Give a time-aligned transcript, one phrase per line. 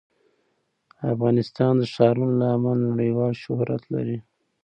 [1.13, 4.17] افغانستان د ښارونو له امله نړیوال شهرت لري.